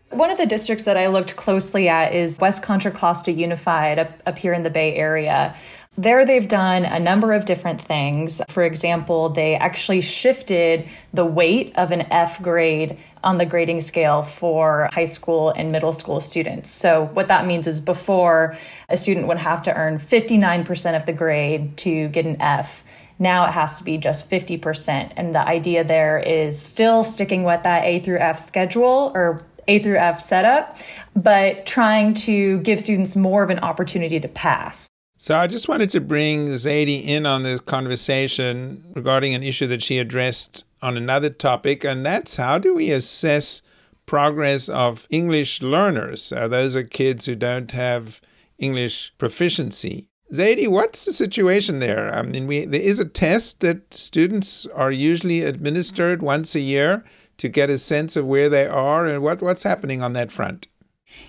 One 0.09 0.29
of 0.29 0.37
the 0.37 0.45
districts 0.45 0.83
that 0.83 0.97
I 0.97 1.07
looked 1.07 1.37
closely 1.37 1.87
at 1.87 2.13
is 2.13 2.37
West 2.41 2.61
Contra 2.61 2.91
Costa 2.91 3.31
Unified 3.31 3.97
up, 3.97 4.21
up 4.25 4.37
here 4.37 4.51
in 4.51 4.63
the 4.63 4.69
Bay 4.69 4.95
Area. 4.95 5.55
There, 5.97 6.25
they've 6.25 6.47
done 6.47 6.85
a 6.85 7.01
number 7.01 7.33
of 7.33 7.43
different 7.43 7.81
things. 7.81 8.41
For 8.47 8.63
example, 8.63 9.27
they 9.27 9.55
actually 9.55 9.99
shifted 9.99 10.87
the 11.13 11.25
weight 11.25 11.73
of 11.75 11.91
an 11.91 12.03
F 12.09 12.41
grade 12.41 12.97
on 13.25 13.37
the 13.37 13.45
grading 13.45 13.81
scale 13.81 14.23
for 14.23 14.89
high 14.93 15.03
school 15.03 15.49
and 15.49 15.69
middle 15.69 15.91
school 15.91 16.21
students. 16.21 16.71
So, 16.71 17.07
what 17.07 17.27
that 17.27 17.45
means 17.45 17.67
is 17.67 17.81
before, 17.81 18.57
a 18.87 18.95
student 18.95 19.27
would 19.27 19.39
have 19.39 19.61
to 19.63 19.75
earn 19.75 19.99
59% 19.99 20.95
of 20.95 21.05
the 21.05 21.11
grade 21.11 21.75
to 21.79 22.07
get 22.07 22.25
an 22.25 22.41
F. 22.41 22.85
Now 23.19 23.45
it 23.45 23.51
has 23.51 23.77
to 23.77 23.83
be 23.83 23.97
just 23.97 24.29
50%. 24.29 25.11
And 25.17 25.35
the 25.35 25.45
idea 25.45 25.83
there 25.83 26.17
is 26.17 26.59
still 26.59 27.03
sticking 27.03 27.43
with 27.43 27.63
that 27.63 27.83
A 27.83 27.99
through 27.99 28.19
F 28.19 28.39
schedule 28.39 29.11
or 29.13 29.43
A 29.67 29.79
through 29.79 29.97
F 29.97 30.21
setup, 30.21 30.77
but 31.17 31.65
trying 31.65 32.13
to 32.13 32.59
give 32.61 32.79
students 32.79 33.17
more 33.17 33.43
of 33.43 33.49
an 33.49 33.59
opportunity 33.59 34.21
to 34.21 34.29
pass. 34.29 34.87
So 35.21 35.37
I 35.37 35.45
just 35.45 35.69
wanted 35.69 35.91
to 35.91 36.01
bring 36.01 36.47
Zaidee 36.47 37.05
in 37.05 37.27
on 37.27 37.43
this 37.43 37.59
conversation 37.59 38.83
regarding 38.95 39.35
an 39.35 39.43
issue 39.43 39.67
that 39.67 39.83
she 39.83 39.99
addressed 39.99 40.65
on 40.81 40.97
another 40.97 41.29
topic, 41.29 41.83
and 41.85 42.03
that's 42.03 42.37
how 42.37 42.57
do 42.57 42.73
we 42.73 42.89
assess 42.89 43.61
progress 44.07 44.67
of 44.67 45.05
English 45.11 45.61
learners? 45.61 46.31
Uh, 46.31 46.47
those 46.47 46.75
are 46.75 46.83
kids 46.83 47.27
who 47.27 47.35
don't 47.35 47.69
have 47.69 48.19
English 48.57 49.13
proficiency. 49.19 50.07
Zaidee, 50.33 50.67
what's 50.67 51.05
the 51.05 51.13
situation 51.13 51.77
there? 51.77 52.11
I 52.11 52.23
mean, 52.23 52.47
we, 52.47 52.65
there 52.65 52.81
is 52.81 52.99
a 52.99 53.05
test 53.05 53.59
that 53.59 53.93
students 53.93 54.65
are 54.73 54.91
usually 54.91 55.43
administered 55.43 56.23
once 56.23 56.55
a 56.55 56.61
year 56.61 57.05
to 57.37 57.47
get 57.47 57.69
a 57.69 57.77
sense 57.77 58.15
of 58.15 58.25
where 58.25 58.49
they 58.49 58.65
are 58.65 59.05
and 59.05 59.21
what, 59.21 59.39
what's 59.39 59.61
happening 59.61 60.01
on 60.01 60.13
that 60.13 60.31
front. 60.31 60.67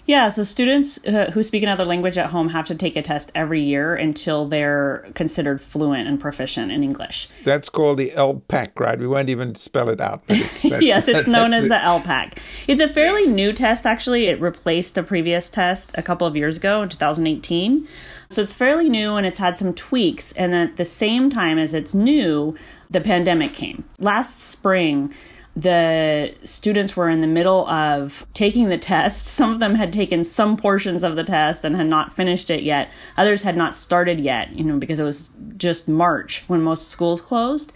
Yeah, 0.04 0.30
so 0.30 0.42
students 0.42 0.98
uh, 1.06 1.30
who 1.32 1.44
speak 1.44 1.62
another 1.62 1.84
language 1.84 2.18
at 2.18 2.30
home 2.30 2.48
have 2.48 2.66
to 2.66 2.74
take 2.74 2.96
a 2.96 3.02
test 3.02 3.30
every 3.36 3.62
year 3.62 3.94
until 3.94 4.46
they're 4.46 5.08
considered 5.14 5.60
fluent 5.60 6.08
and 6.08 6.18
proficient 6.18 6.72
in 6.72 6.82
English. 6.82 7.28
That's 7.44 7.68
called 7.68 7.98
the 7.98 8.10
ELPAC, 8.10 8.80
right? 8.80 8.98
We 8.98 9.06
won't 9.06 9.28
even 9.28 9.54
spell 9.54 9.88
it 9.88 10.00
out. 10.00 10.24
But 10.26 10.38
it's 10.38 10.62
that, 10.70 10.82
yes, 10.82 11.06
it's 11.06 11.28
known 11.28 11.52
as 11.52 11.64
the, 11.64 11.68
the 11.70 11.74
ELPAC. 11.76 12.38
It's 12.66 12.80
a 12.80 12.88
fairly 12.88 13.26
new 13.26 13.52
test, 13.52 13.86
actually. 13.86 14.26
It 14.26 14.40
replaced 14.40 14.98
a 14.98 15.04
previous 15.04 15.48
test 15.48 15.92
a 15.94 16.02
couple 16.02 16.26
of 16.26 16.34
years 16.34 16.56
ago 16.56 16.82
in 16.82 16.88
2018. 16.88 17.86
So 18.28 18.42
it's 18.42 18.52
fairly 18.52 18.88
new 18.88 19.14
and 19.14 19.24
it's 19.24 19.38
had 19.38 19.56
some 19.56 19.72
tweaks. 19.72 20.32
And 20.32 20.52
at 20.52 20.78
the 20.78 20.84
same 20.84 21.30
time 21.30 21.58
as 21.58 21.74
it's 21.74 21.94
new, 21.94 22.56
the 22.90 23.00
pandemic 23.00 23.52
came. 23.52 23.84
Last 24.00 24.40
spring, 24.40 25.14
the 25.54 26.34
students 26.44 26.96
were 26.96 27.10
in 27.10 27.20
the 27.20 27.26
middle 27.26 27.68
of 27.68 28.26
taking 28.32 28.68
the 28.68 28.78
test. 28.78 29.26
Some 29.26 29.52
of 29.52 29.60
them 29.60 29.74
had 29.74 29.92
taken 29.92 30.24
some 30.24 30.56
portions 30.56 31.02
of 31.02 31.16
the 31.16 31.24
test 31.24 31.64
and 31.64 31.76
had 31.76 31.88
not 31.88 32.16
finished 32.16 32.48
it 32.48 32.62
yet. 32.62 32.90
Others 33.16 33.42
had 33.42 33.56
not 33.56 33.76
started 33.76 34.18
yet, 34.18 34.52
you 34.52 34.64
know, 34.64 34.78
because 34.78 34.98
it 34.98 35.04
was 35.04 35.30
just 35.56 35.88
March 35.88 36.44
when 36.46 36.62
most 36.62 36.88
schools 36.88 37.20
closed. 37.20 37.72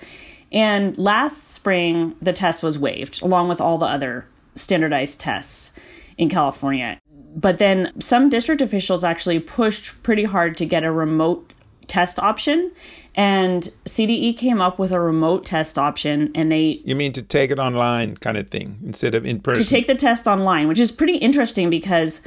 And 0.50 0.96
last 0.96 1.48
spring, 1.48 2.14
the 2.22 2.32
test 2.32 2.62
was 2.62 2.78
waived, 2.78 3.20
along 3.22 3.48
with 3.48 3.60
all 3.60 3.76
the 3.76 3.86
other 3.86 4.26
standardized 4.54 5.20
tests 5.20 5.72
in 6.16 6.30
California. 6.30 6.98
But 7.34 7.58
then 7.58 7.88
some 8.00 8.30
district 8.30 8.62
officials 8.62 9.04
actually 9.04 9.40
pushed 9.40 10.02
pretty 10.02 10.24
hard 10.24 10.56
to 10.56 10.64
get 10.64 10.84
a 10.84 10.90
remote 10.90 11.52
test 11.86 12.18
option 12.18 12.72
and 13.16 13.72
CDE 13.86 14.36
came 14.36 14.60
up 14.60 14.78
with 14.78 14.92
a 14.92 15.00
remote 15.00 15.44
test 15.44 15.78
option 15.78 16.30
and 16.34 16.52
they 16.52 16.82
You 16.84 16.94
mean 16.94 17.12
to 17.14 17.22
take 17.22 17.50
it 17.50 17.58
online 17.58 18.18
kind 18.18 18.36
of 18.36 18.50
thing 18.50 18.78
instead 18.84 19.14
of 19.14 19.24
in 19.24 19.40
person? 19.40 19.64
To 19.64 19.68
take 19.68 19.86
the 19.86 19.94
test 19.94 20.26
online, 20.26 20.68
which 20.68 20.78
is 20.78 20.92
pretty 20.92 21.16
interesting 21.16 21.70
because 21.70 22.20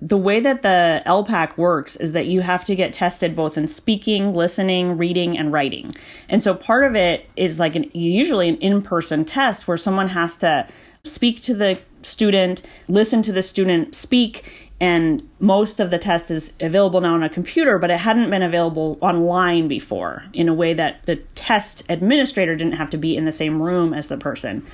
the 0.00 0.16
way 0.16 0.40
that 0.40 0.62
the 0.62 1.02
ELPAC 1.06 1.56
works 1.56 1.96
is 1.96 2.12
that 2.12 2.26
you 2.26 2.42
have 2.42 2.64
to 2.66 2.76
get 2.76 2.92
tested 2.92 3.34
both 3.34 3.58
in 3.58 3.66
speaking, 3.66 4.34
listening, 4.34 4.96
reading, 4.96 5.36
and 5.36 5.52
writing. 5.52 5.90
And 6.28 6.42
so 6.42 6.54
part 6.54 6.84
of 6.84 6.94
it 6.94 7.28
is 7.34 7.58
like 7.58 7.74
an 7.74 7.90
usually 7.92 8.48
an 8.48 8.56
in-person 8.58 9.24
test 9.24 9.66
where 9.66 9.78
someone 9.78 10.08
has 10.08 10.36
to 10.38 10.68
speak 11.02 11.40
to 11.42 11.54
the 11.54 11.80
student, 12.02 12.62
listen 12.88 13.22
to 13.22 13.32
the 13.32 13.42
student 13.42 13.94
speak, 13.94 14.65
and 14.80 15.26
most 15.40 15.80
of 15.80 15.90
the 15.90 15.98
test 15.98 16.30
is 16.30 16.52
available 16.60 17.00
now 17.00 17.14
on 17.14 17.22
a 17.22 17.28
computer 17.30 17.78
but 17.78 17.90
it 17.90 18.00
hadn't 18.00 18.28
been 18.28 18.42
available 18.42 18.98
online 19.00 19.68
before 19.68 20.24
in 20.32 20.48
a 20.48 20.54
way 20.54 20.74
that 20.74 21.02
the 21.04 21.16
test 21.34 21.84
administrator 21.88 22.56
didn't 22.56 22.74
have 22.74 22.90
to 22.90 22.98
be 22.98 23.16
in 23.16 23.24
the 23.24 23.32
same 23.32 23.62
room 23.62 23.94
as 23.94 24.08
the 24.08 24.16
person. 24.16 24.66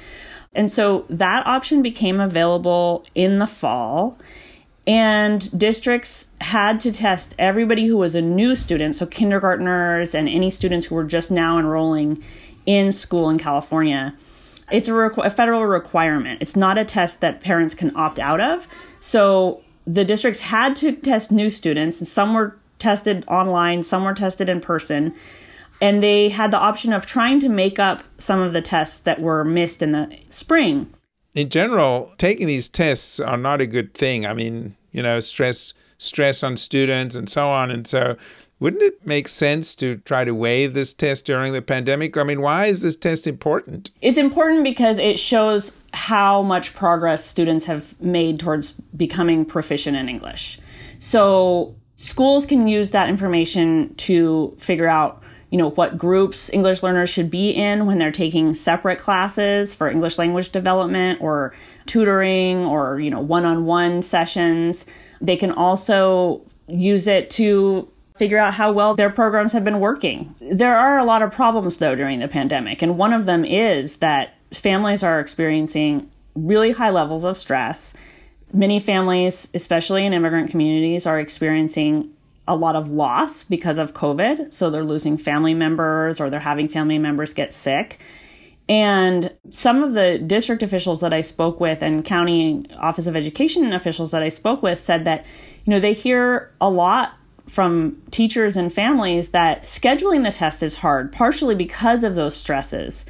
And 0.55 0.73
so 0.73 1.05
that 1.09 1.47
option 1.47 1.83
became 1.83 2.19
available 2.19 3.05
in 3.15 3.39
the 3.39 3.47
fall. 3.47 4.19
And 4.87 5.57
districts 5.57 6.27
had 6.41 6.81
to 6.81 6.91
test 6.91 7.35
everybody 7.39 7.87
who 7.87 7.99
was 7.99 8.15
a 8.15 8.23
new 8.23 8.57
student 8.57 8.97
so 8.97 9.07
kindergartners 9.07 10.15
and 10.15 10.29
any 10.29 10.51
students 10.51 10.87
who 10.87 10.95
were 10.95 11.05
just 11.05 11.31
now 11.31 11.59
enrolling 11.59 12.25
in 12.67 12.91
school 12.91 13.29
in 13.29 13.39
california. 13.39 14.15
It's 14.71 14.89
a, 14.89 14.93
requ- 14.93 15.25
a 15.25 15.31
federal 15.31 15.67
requirement. 15.67 16.41
It's 16.41 16.57
not 16.57 16.79
a 16.79 16.85
test 16.85 17.21
that 17.21 17.41
parents 17.41 17.75
can 17.75 17.95
opt 17.95 18.19
out 18.19 18.41
of. 18.41 18.67
So 18.99 19.63
the 19.87 20.05
districts 20.05 20.41
had 20.41 20.77
to 20.77 20.93
test 20.93 21.33
new 21.33 21.51
students, 21.51 22.01
and 22.01 22.07
some 22.07 22.35
were 22.35 22.57
tested 22.79 23.25
online, 23.29 23.83
some 23.83 24.05
were 24.05 24.15
tested 24.15 24.49
in 24.49 24.61
person. 24.61 25.15
And 25.81 26.03
they 26.03 26.29
had 26.29 26.53
the 26.53 26.59
option 26.59 26.93
of 26.93 27.07
trying 27.07 27.41
to 27.41 27.49
make 27.49 27.79
up 27.79 28.03
some 28.17 28.41
of 28.41 28.53
the 28.53 28.63
tests 28.63 29.01
that 29.01 29.21
were 29.21 29.45
missed 29.45 29.83
in 29.83 29.93
the 29.93 30.17
spring. 30.29 30.93
In 31.35 31.49
general, 31.49 32.13
taking 32.19 32.47
these 32.47 32.69
tests 32.69 33.19
are 33.19 33.37
not 33.37 33.61
a 33.61 33.67
good 33.67 33.95
thing. 33.95 34.25
I 34.27 34.35
mean, 34.35 34.77
you 34.93 35.03
know, 35.03 35.19
stress 35.19 35.75
stress 35.99 36.43
on 36.43 36.57
students 36.57 37.15
and 37.15 37.29
so 37.29 37.49
on. 37.49 37.71
And 37.71 37.87
so 37.87 38.17
wouldn't 38.63 38.83
it 38.85 39.05
make 39.05 39.27
sense 39.27 39.75
to 39.75 39.97
try 39.97 40.25
to 40.25 40.33
waive 40.33 40.73
this 40.73 40.95
test 40.95 41.25
during 41.25 41.53
the 41.53 41.61
pandemic? 41.61 42.17
I 42.17 42.23
mean, 42.23 42.41
why 42.41 42.67
is 42.67 42.83
this 42.83 42.95
test 42.95 43.27
important? 43.27 43.91
It's 44.01 44.17
important 44.17 44.63
because 44.63 44.99
it 44.99 45.19
shows 45.19 45.77
how 45.93 46.43
much 46.43 46.73
progress 46.73 47.25
students 47.25 47.65
have 47.65 48.01
made 48.01 48.39
towards 48.39 48.71
becoming 48.97 49.45
proficient 49.45 49.97
in 49.97 50.09
English. 50.09 50.61
So 51.01 51.75
schools 51.97 52.47
can 52.47 52.69
use 52.69 52.93
that 52.93 53.09
information 53.09 53.97
to 53.97 54.55
figure 54.61 54.87
out 54.87 55.21
you 55.51 55.59
know 55.59 55.71
what 55.71 55.99
groups 55.99 56.51
english 56.51 56.83
learners 56.83 57.11
should 57.11 57.31
be 57.31 57.51
in 57.51 57.85
when 57.85 57.99
they're 57.99 58.11
taking 58.11 58.55
separate 58.55 58.99
classes 58.99 59.75
for 59.75 59.91
english 59.91 60.17
language 60.17 60.49
development 60.49 61.21
or 61.21 61.55
tutoring 61.85 62.65
or 62.65 62.99
you 62.99 63.11
know 63.11 63.21
one-on-one 63.21 64.01
sessions 64.01 64.87
they 65.21 65.37
can 65.37 65.53
also 65.53 66.41
use 66.69 67.07
it 67.07 67.29
to 67.29 67.87
figure 68.17 68.39
out 68.39 68.55
how 68.55 68.71
well 68.71 68.95
their 68.95 69.11
programs 69.11 69.53
have 69.53 69.65
been 69.65 69.81
working 69.81 70.35
there 70.41 70.77
are 70.77 70.99
a 70.99 71.05
lot 71.05 71.23
of 71.23 71.33
problems 71.33 71.79
though 71.79 71.95
during 71.95 72.21
the 72.21 72.29
pandemic 72.29 72.83
and 72.83 72.99
one 72.99 73.13
of 73.13 73.27
them 73.27 73.45
is 73.45 73.97
that 73.97 74.35
families 74.51 75.03
are 75.03 75.19
experiencing 75.19 76.11
really 76.35 76.73
high 76.73 76.91
levels 76.91 77.25
of 77.25 77.37
stress 77.37 77.95
Many 78.55 78.81
families, 78.81 79.49
especially 79.55 80.05
in 80.05 80.13
immigrant 80.13 80.51
communities, 80.51 81.07
are 81.07 81.19
experiencing 81.19 82.11
a 82.47 82.55
lot 82.55 82.77
of 82.77 82.91
loss 82.91 83.45
because 83.45 83.79
of 83.79 83.95
COVID. 83.95 84.53
So 84.53 84.69
they're 84.69 84.85
losing 84.85 85.17
family 85.17 85.55
members 85.55 86.21
or 86.21 86.29
they're 86.29 86.41
having 86.41 86.69
family 86.69 86.99
members 86.99 87.33
get 87.33 87.55
sick. 87.55 88.01
And 88.69 89.35
some 89.51 89.83
of 89.83 89.95
the 89.95 90.19
district 90.19 90.63
officials 90.63 91.01
that 91.01 91.15
I 91.15 91.23
spoke 91.23 91.61
with 91.61 91.83
and 91.83 92.05
county 92.05 92.67
office 92.77 93.07
of 93.07 93.17
education 93.17 93.73
officials 93.73 94.11
that 94.11 94.23
I 94.23 94.29
spoke 94.29 94.63
with 94.63 94.79
said 94.79 95.07
that, 95.07 95.25
you 95.65 95.71
know, 95.71 95.81
they 95.81 95.95
hear 95.95 96.53
a 96.61 96.69
lot 96.69 97.15
from 97.47 98.01
teachers 98.11 98.57
and 98.57 98.73
families 98.73 99.31
that 99.31 99.63
scheduling 99.65 100.25
the 100.25 100.33
test 100.33 100.63
is 100.63 100.77
hard, 100.77 101.13
partially 101.13 101.55
because 101.55 102.03
of 102.05 102.15
those 102.15 102.37
stresses. 102.37 103.05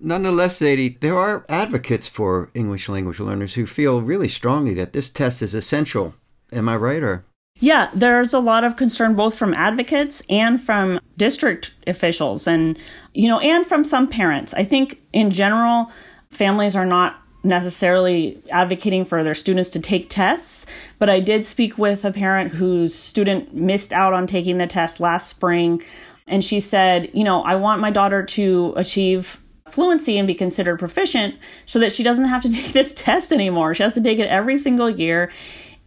Nonetheless, 0.00 0.60
Zaidee, 0.60 1.00
there 1.00 1.18
are 1.18 1.44
advocates 1.48 2.06
for 2.06 2.50
English 2.54 2.88
language 2.88 3.18
learners 3.18 3.54
who 3.54 3.66
feel 3.66 4.00
really 4.00 4.28
strongly 4.28 4.74
that 4.74 4.92
this 4.92 5.10
test 5.10 5.42
is 5.42 5.54
essential. 5.54 6.14
Am 6.52 6.68
I 6.68 6.76
right 6.76 7.02
or? 7.02 7.24
Yeah, 7.60 7.90
there's 7.92 8.32
a 8.32 8.38
lot 8.38 8.62
of 8.62 8.76
concern 8.76 9.14
both 9.14 9.34
from 9.34 9.52
advocates 9.54 10.22
and 10.28 10.60
from 10.60 11.00
district 11.16 11.74
officials 11.86 12.46
and 12.46 12.78
you 13.12 13.26
know 13.26 13.40
and 13.40 13.66
from 13.66 13.82
some 13.82 14.06
parents. 14.06 14.54
I 14.54 14.62
think 14.62 15.02
in 15.12 15.32
general 15.32 15.90
families 16.30 16.76
are 16.76 16.86
not 16.86 17.20
necessarily 17.44 18.42
advocating 18.50 19.04
for 19.04 19.22
their 19.22 19.34
students 19.34 19.70
to 19.70 19.80
take 19.80 20.08
tests, 20.08 20.66
but 20.98 21.08
I 21.08 21.20
did 21.20 21.44
speak 21.44 21.78
with 21.78 22.04
a 22.04 22.12
parent 22.12 22.52
whose 22.54 22.94
student 22.94 23.54
missed 23.54 23.92
out 23.92 24.12
on 24.12 24.26
taking 24.26 24.58
the 24.58 24.66
test 24.66 25.00
last 25.00 25.28
spring 25.28 25.82
and 26.28 26.44
she 26.44 26.60
said, 26.60 27.10
you 27.14 27.24
know, 27.24 27.42
I 27.42 27.56
want 27.56 27.80
my 27.80 27.90
daughter 27.90 28.22
to 28.22 28.74
achieve 28.76 29.40
fluency 29.66 30.18
and 30.18 30.26
be 30.26 30.34
considered 30.34 30.78
proficient 30.78 31.34
so 31.66 31.78
that 31.78 31.92
she 31.92 32.02
doesn't 32.02 32.26
have 32.26 32.42
to 32.42 32.50
take 32.52 32.72
this 32.72 32.92
test 32.92 33.32
anymore. 33.32 33.74
She 33.74 33.82
has 33.82 33.94
to 33.94 34.02
take 34.02 34.18
it 34.18 34.28
every 34.28 34.58
single 34.58 34.90
year. 34.90 35.32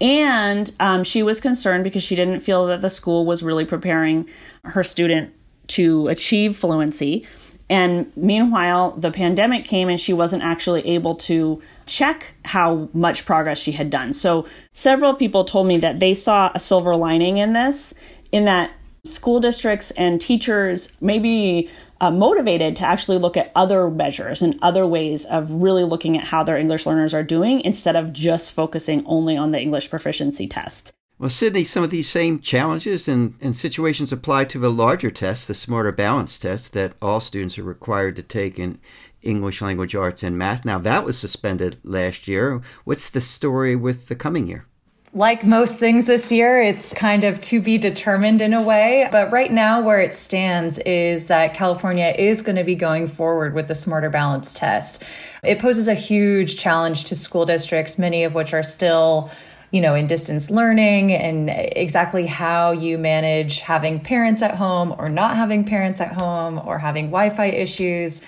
And 0.01 0.71
um, 0.79 1.03
she 1.03 1.21
was 1.21 1.39
concerned 1.39 1.83
because 1.83 2.01
she 2.01 2.15
didn't 2.15 2.39
feel 2.39 2.65
that 2.67 2.81
the 2.81 2.89
school 2.89 3.23
was 3.23 3.43
really 3.43 3.65
preparing 3.65 4.27
her 4.63 4.83
student 4.83 5.33
to 5.67 6.07
achieve 6.07 6.57
fluency. 6.57 7.27
And 7.71 8.11
meanwhile, 8.17 8.91
the 8.97 9.11
pandemic 9.11 9.63
came 9.63 9.87
and 9.87 9.97
she 9.97 10.11
wasn't 10.11 10.43
actually 10.43 10.85
able 10.85 11.15
to 11.15 11.63
check 11.85 12.35
how 12.43 12.89
much 12.91 13.25
progress 13.25 13.59
she 13.59 13.71
had 13.71 13.89
done. 13.89 14.11
So, 14.11 14.45
several 14.73 15.13
people 15.13 15.45
told 15.45 15.67
me 15.67 15.77
that 15.77 16.01
they 16.01 16.13
saw 16.13 16.51
a 16.53 16.59
silver 16.59 16.97
lining 16.97 17.37
in 17.37 17.53
this, 17.53 17.93
in 18.33 18.43
that 18.43 18.71
school 19.05 19.39
districts 19.39 19.91
and 19.91 20.19
teachers 20.19 20.91
maybe 21.01 21.71
uh, 22.01 22.11
motivated 22.11 22.75
to 22.75 22.85
actually 22.85 23.17
look 23.17 23.37
at 23.37 23.53
other 23.55 23.89
measures 23.89 24.41
and 24.41 24.59
other 24.61 24.85
ways 24.85 25.23
of 25.23 25.49
really 25.53 25.85
looking 25.85 26.17
at 26.17 26.25
how 26.25 26.43
their 26.43 26.57
English 26.57 26.85
learners 26.85 27.13
are 27.13 27.23
doing 27.23 27.61
instead 27.61 27.95
of 27.95 28.11
just 28.11 28.51
focusing 28.51 29.01
only 29.05 29.37
on 29.37 29.51
the 29.51 29.61
English 29.61 29.89
proficiency 29.89 30.45
test. 30.45 30.91
Well, 31.21 31.29
Sydney, 31.29 31.65
some 31.65 31.83
of 31.83 31.91
these 31.91 32.09
same 32.09 32.39
challenges 32.39 33.07
and, 33.07 33.35
and 33.39 33.55
situations 33.55 34.11
apply 34.11 34.45
to 34.45 34.57
the 34.57 34.71
larger 34.71 35.11
test, 35.11 35.47
the 35.47 35.53
Smarter 35.53 35.91
Balance 35.91 36.39
test 36.39 36.73
that 36.73 36.93
all 36.99 37.19
students 37.19 37.59
are 37.59 37.63
required 37.63 38.15
to 38.15 38.23
take 38.23 38.57
in 38.57 38.79
English 39.21 39.61
language 39.61 39.93
arts 39.93 40.23
and 40.23 40.35
math. 40.35 40.65
Now, 40.65 40.79
that 40.79 41.05
was 41.05 41.19
suspended 41.19 41.77
last 41.83 42.27
year. 42.27 42.59
What's 42.85 43.07
the 43.11 43.21
story 43.21 43.75
with 43.75 44.07
the 44.07 44.15
coming 44.15 44.47
year? 44.47 44.65
like 45.13 45.43
most 45.45 45.77
things 45.77 46.07
this 46.07 46.31
year, 46.31 46.61
it's 46.61 46.93
kind 46.93 47.25
of 47.25 47.41
to 47.41 47.61
be 47.61 47.77
determined 47.77 48.41
in 48.41 48.53
a 48.53 48.61
way. 48.61 49.09
But 49.11 49.29
right 49.29 49.51
now, 49.51 49.81
where 49.81 49.99
it 49.99 50.13
stands 50.13 50.79
is 50.79 51.27
that 51.27 51.53
California 51.53 52.15
is 52.17 52.41
going 52.41 52.55
to 52.55 52.63
be 52.63 52.75
going 52.75 53.07
forward 53.07 53.53
with 53.53 53.67
the 53.67 53.75
Smarter 53.75 54.09
Balance 54.09 54.53
test. 54.53 55.03
It 55.43 55.59
poses 55.59 55.89
a 55.89 55.95
huge 55.95 56.57
challenge 56.57 57.03
to 57.05 57.15
school 57.15 57.45
districts, 57.45 57.97
many 57.97 58.23
of 58.23 58.33
which 58.33 58.53
are 58.53 58.63
still 58.63 59.29
you 59.71 59.79
know, 59.79 59.95
in 59.95 60.05
distance 60.05 60.49
learning 60.49 61.13
and 61.13 61.49
exactly 61.49 62.27
how 62.27 62.71
you 62.71 62.97
manage 62.97 63.61
having 63.61 63.99
parents 63.99 64.41
at 64.41 64.55
home 64.55 64.93
or 64.97 65.07
not 65.07 65.37
having 65.37 65.63
parents 65.63 66.01
at 66.01 66.13
home 66.13 66.61
or 66.65 66.79
having 66.79 67.05
Wi 67.05 67.29
Fi 67.29 67.45
issues. 67.47 68.21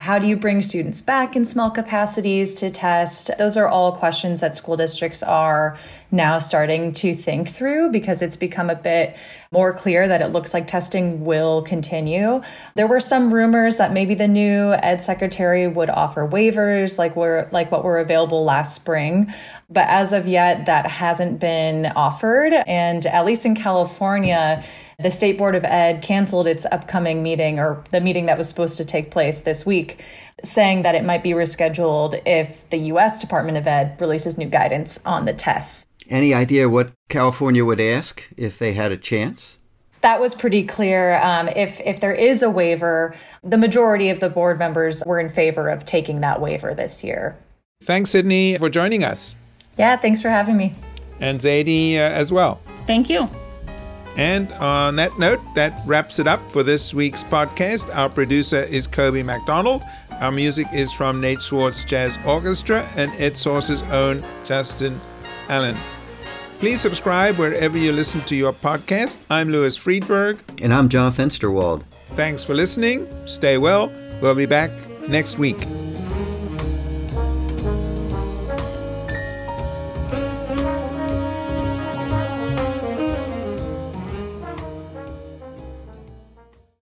How 0.00 0.18
do 0.18 0.26
you 0.26 0.36
bring 0.36 0.62
students 0.62 1.00
back 1.02 1.36
in 1.36 1.44
small 1.44 1.70
capacities 1.70 2.54
to 2.56 2.70
test? 2.70 3.30
Those 3.38 3.56
are 3.56 3.68
all 3.68 3.92
questions 3.92 4.40
that 4.40 4.56
school 4.56 4.76
districts 4.76 5.22
are 5.22 5.76
now 6.12 6.38
starting 6.38 6.92
to 6.92 7.14
think 7.14 7.48
through 7.48 7.90
because 7.90 8.22
it's 8.22 8.36
become 8.36 8.70
a 8.70 8.74
bit 8.74 9.16
more 9.52 9.72
clear 9.72 10.06
that 10.06 10.22
it 10.22 10.28
looks 10.28 10.54
like 10.54 10.66
testing 10.66 11.24
will 11.24 11.62
continue. 11.62 12.40
There 12.76 12.86
were 12.86 13.00
some 13.00 13.34
rumors 13.34 13.78
that 13.78 13.92
maybe 13.92 14.14
the 14.14 14.28
new 14.28 14.72
ed 14.74 15.02
secretary 15.02 15.66
would 15.66 15.90
offer 15.90 16.26
waivers 16.26 16.98
like 16.98 17.16
were 17.16 17.48
like 17.50 17.72
what 17.72 17.84
were 17.84 17.98
available 17.98 18.44
last 18.44 18.74
spring, 18.74 19.32
but 19.68 19.88
as 19.88 20.12
of 20.12 20.26
yet 20.26 20.66
that 20.66 20.86
hasn't 20.86 21.40
been 21.40 21.86
offered. 21.86 22.52
And 22.52 23.06
at 23.06 23.24
least 23.24 23.44
in 23.44 23.54
California 23.54 24.64
the 25.02 25.10
State 25.10 25.38
Board 25.38 25.54
of 25.54 25.64
Ed 25.64 26.02
canceled 26.02 26.46
its 26.46 26.66
upcoming 26.70 27.22
meeting 27.22 27.58
or 27.58 27.82
the 27.90 28.00
meeting 28.00 28.26
that 28.26 28.36
was 28.36 28.48
supposed 28.48 28.76
to 28.76 28.84
take 28.84 29.10
place 29.10 29.40
this 29.40 29.64
week, 29.64 30.02
saying 30.44 30.82
that 30.82 30.94
it 30.94 31.04
might 31.04 31.22
be 31.22 31.30
rescheduled 31.30 32.20
if 32.26 32.68
the 32.70 32.78
U.S. 32.78 33.18
Department 33.18 33.58
of 33.58 33.66
Ed 33.66 34.00
releases 34.00 34.38
new 34.38 34.48
guidance 34.48 35.04
on 35.04 35.24
the 35.24 35.32
tests. 35.32 35.86
Any 36.08 36.34
idea 36.34 36.68
what 36.68 36.92
California 37.08 37.64
would 37.64 37.80
ask 37.80 38.28
if 38.36 38.58
they 38.58 38.72
had 38.72 38.92
a 38.92 38.96
chance? 38.96 39.58
That 40.00 40.18
was 40.20 40.34
pretty 40.34 40.64
clear. 40.64 41.20
Um, 41.20 41.48
if 41.48 41.80
if 41.82 42.00
there 42.00 42.14
is 42.14 42.42
a 42.42 42.50
waiver, 42.50 43.14
the 43.44 43.58
majority 43.58 44.08
of 44.08 44.20
the 44.20 44.30
board 44.30 44.58
members 44.58 45.02
were 45.04 45.20
in 45.20 45.28
favor 45.28 45.68
of 45.68 45.84
taking 45.84 46.20
that 46.20 46.40
waiver 46.40 46.74
this 46.74 47.04
year. 47.04 47.38
Thanks, 47.82 48.10
Sydney, 48.10 48.56
for 48.58 48.70
joining 48.70 49.04
us. 49.04 49.36
Yeah, 49.78 49.96
thanks 49.96 50.20
for 50.20 50.30
having 50.30 50.56
me. 50.56 50.74
And 51.20 51.38
Zaidee 51.38 51.96
uh, 51.96 52.00
as 52.00 52.32
well. 52.32 52.60
Thank 52.86 53.08
you. 53.10 53.28
And 54.16 54.52
on 54.54 54.96
that 54.96 55.18
note, 55.18 55.40
that 55.54 55.80
wraps 55.86 56.18
it 56.18 56.26
up 56.26 56.50
for 56.50 56.62
this 56.62 56.92
week's 56.92 57.22
podcast. 57.22 57.94
Our 57.94 58.08
producer 58.08 58.64
is 58.64 58.86
Kobe 58.86 59.22
MacDonald. 59.22 59.82
Our 60.20 60.30
music 60.30 60.66
is 60.74 60.92
from 60.92 61.18
Nate 61.18 61.40
Swartz 61.40 61.82
Jazz 61.82 62.18
Orchestra 62.26 62.86
and 62.94 63.10
EdSource's 63.12 63.82
own 63.84 64.22
Justin 64.44 65.00
Allen. 65.48 65.76
Please 66.58 66.82
subscribe 66.82 67.38
wherever 67.38 67.78
you 67.78 67.90
listen 67.90 68.20
to 68.22 68.36
your 68.36 68.52
podcast. 68.52 69.16
I'm 69.30 69.48
Louis 69.48 69.78
Freedberg. 69.78 70.38
And 70.62 70.74
I'm 70.74 70.90
John 70.90 71.10
Fensterwald. 71.10 71.84
Thanks 72.16 72.44
for 72.44 72.52
listening. 72.52 73.08
Stay 73.26 73.56
well. 73.56 73.90
We'll 74.20 74.34
be 74.34 74.44
back 74.44 74.70
next 75.08 75.38
week. 75.38 75.66